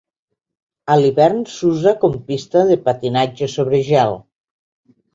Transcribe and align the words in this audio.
A 0.93 0.97
l'hivern 1.01 1.43
s'usa 1.57 1.95
com 2.05 2.17
pista 2.31 2.65
de 2.73 2.81
patinatge 2.89 3.55
sobre 3.61 3.87
gel. 3.93 4.21